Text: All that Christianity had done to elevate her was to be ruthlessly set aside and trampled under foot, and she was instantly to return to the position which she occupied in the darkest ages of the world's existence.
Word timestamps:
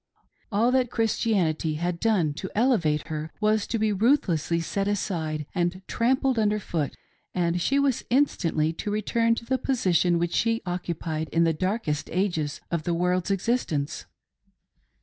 All 0.51 0.71
that 0.71 0.89
Christianity 0.89 1.75
had 1.75 1.99
done 1.99 2.33
to 2.33 2.49
elevate 2.55 3.05
her 3.09 3.31
was 3.39 3.67
to 3.67 3.77
be 3.77 3.93
ruthlessly 3.93 4.59
set 4.59 4.87
aside 4.87 5.45
and 5.53 5.83
trampled 5.87 6.39
under 6.39 6.57
foot, 6.59 6.95
and 7.35 7.61
she 7.61 7.77
was 7.77 8.03
instantly 8.09 8.73
to 8.73 8.89
return 8.89 9.35
to 9.35 9.45
the 9.45 9.59
position 9.59 10.17
which 10.17 10.33
she 10.33 10.63
occupied 10.65 11.29
in 11.29 11.43
the 11.43 11.53
darkest 11.53 12.09
ages 12.11 12.61
of 12.71 12.81
the 12.81 12.95
world's 12.95 13.29
existence. 13.29 14.05